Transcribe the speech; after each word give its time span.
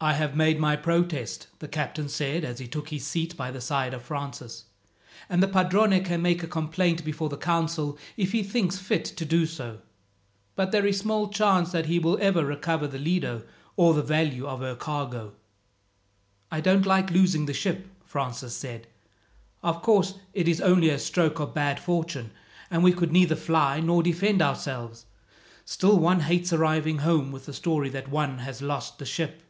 "I 0.00 0.12
have 0.12 0.36
made 0.36 0.60
my 0.60 0.76
protest," 0.76 1.48
the 1.58 1.66
captain 1.66 2.08
said 2.08 2.44
as 2.44 2.60
he 2.60 2.68
took 2.68 2.90
his 2.90 3.04
seat 3.04 3.36
by 3.36 3.50
the 3.50 3.60
side 3.60 3.92
of 3.92 4.00
Francis, 4.00 4.66
"and 5.28 5.42
the 5.42 5.48
padrone 5.48 6.04
can 6.04 6.22
make 6.22 6.40
a 6.44 6.46
complaint 6.46 7.04
before 7.04 7.28
the 7.28 7.36
council 7.36 7.98
if 8.16 8.30
he 8.30 8.44
thinks 8.44 8.78
fit 8.78 9.04
to 9.06 9.24
do 9.24 9.44
so; 9.44 9.80
but 10.54 10.70
there 10.70 10.86
is 10.86 11.00
small 11.00 11.26
chance 11.30 11.72
that 11.72 11.86
he 11.86 11.98
will 11.98 12.16
ever 12.20 12.44
recover 12.46 12.86
the 12.86 13.00
Lido, 13.00 13.42
or 13.76 13.92
the 13.92 14.04
value 14.04 14.46
of 14.46 14.60
her 14.60 14.76
cargo." 14.76 15.32
"I 16.48 16.60
don't 16.60 16.86
like 16.86 17.10
losing 17.10 17.46
the 17.46 17.52
ship," 17.52 17.88
Francis 18.04 18.54
said. 18.54 18.86
"Of 19.64 19.82
course, 19.82 20.14
it 20.32 20.46
is 20.46 20.60
only 20.60 20.90
a 20.90 20.98
stroke 21.00 21.40
of 21.40 21.54
bad 21.54 21.80
fortune, 21.80 22.30
and 22.70 22.84
we 22.84 22.92
could 22.92 23.10
neither 23.10 23.34
fly 23.34 23.80
nor 23.80 24.04
defend 24.04 24.42
ourselves. 24.42 25.06
Still 25.64 25.98
one 25.98 26.20
hates 26.20 26.52
arriving 26.52 26.98
home 26.98 27.32
with 27.32 27.46
the 27.46 27.52
story 27.52 27.88
that 27.88 28.06
one 28.06 28.38
has 28.38 28.62
lost 28.62 29.00
the 29.00 29.04
ship." 29.04 29.42